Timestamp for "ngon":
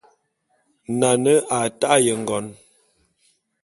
2.21-2.45